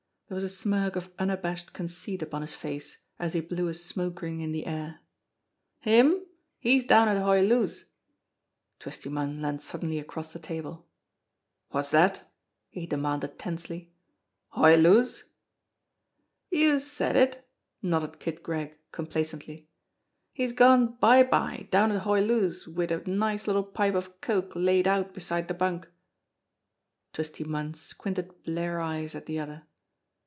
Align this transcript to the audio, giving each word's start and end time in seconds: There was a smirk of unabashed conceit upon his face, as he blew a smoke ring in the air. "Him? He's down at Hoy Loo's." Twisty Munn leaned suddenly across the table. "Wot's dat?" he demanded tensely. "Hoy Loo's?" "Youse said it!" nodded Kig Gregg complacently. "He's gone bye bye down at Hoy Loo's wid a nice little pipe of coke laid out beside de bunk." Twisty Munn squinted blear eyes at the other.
There 0.27 0.35
was 0.35 0.45
a 0.45 0.47
smirk 0.47 0.95
of 0.95 1.11
unabashed 1.19 1.73
conceit 1.73 2.21
upon 2.21 2.41
his 2.41 2.53
face, 2.53 2.99
as 3.19 3.33
he 3.33 3.41
blew 3.41 3.67
a 3.67 3.73
smoke 3.73 4.21
ring 4.21 4.39
in 4.39 4.53
the 4.53 4.65
air. 4.65 5.01
"Him? 5.81 6.25
He's 6.57 6.85
down 6.85 7.09
at 7.09 7.17
Hoy 7.21 7.41
Loo's." 7.41 7.91
Twisty 8.79 9.09
Munn 9.09 9.41
leaned 9.41 9.61
suddenly 9.61 9.99
across 9.99 10.31
the 10.31 10.39
table. 10.39 10.87
"Wot's 11.73 11.91
dat?" 11.91 12.31
he 12.69 12.87
demanded 12.87 13.37
tensely. 13.39 13.91
"Hoy 14.51 14.77
Loo's?" 14.77 15.33
"Youse 16.49 16.89
said 16.89 17.17
it!" 17.17 17.45
nodded 17.81 18.21
Kig 18.21 18.41
Gregg 18.41 18.77
complacently. 18.93 19.67
"He's 20.31 20.53
gone 20.53 20.95
bye 20.95 21.23
bye 21.23 21.67
down 21.71 21.91
at 21.91 22.03
Hoy 22.03 22.21
Loo's 22.21 22.65
wid 22.69 22.89
a 22.91 23.03
nice 23.05 23.47
little 23.47 23.65
pipe 23.65 23.95
of 23.95 24.21
coke 24.21 24.53
laid 24.55 24.87
out 24.87 25.13
beside 25.13 25.47
de 25.47 25.53
bunk." 25.53 25.89
Twisty 27.11 27.43
Munn 27.43 27.73
squinted 27.73 28.43
blear 28.43 28.79
eyes 28.79 29.13
at 29.13 29.25
the 29.25 29.37
other. 29.37 29.63